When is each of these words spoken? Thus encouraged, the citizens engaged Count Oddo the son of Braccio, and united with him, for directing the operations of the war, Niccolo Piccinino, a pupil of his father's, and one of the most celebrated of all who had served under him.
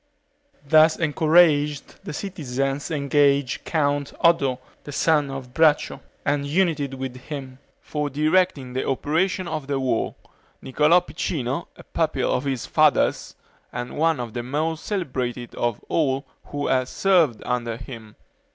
Thus 0.65 0.97
encouraged, 0.97 2.03
the 2.05 2.11
citizens 2.11 2.89
engaged 2.89 3.65
Count 3.65 4.13
Oddo 4.21 4.57
the 4.83 4.91
son 4.91 5.29
of 5.29 5.53
Braccio, 5.53 6.01
and 6.25 6.43
united 6.47 6.95
with 6.95 7.17
him, 7.17 7.59
for 7.81 8.09
directing 8.09 8.73
the 8.73 8.89
operations 8.89 9.47
of 9.49 9.67
the 9.67 9.79
war, 9.79 10.15
Niccolo 10.59 11.01
Piccinino, 11.01 11.67
a 11.77 11.83
pupil 11.83 12.33
of 12.33 12.45
his 12.45 12.65
father's, 12.65 13.35
and 13.71 13.95
one 13.95 14.19
of 14.19 14.33
the 14.33 14.41
most 14.41 14.85
celebrated 14.85 15.53
of 15.53 15.85
all 15.87 16.25
who 16.45 16.65
had 16.65 16.87
served 16.87 17.43
under 17.45 17.77
him. 17.77 18.15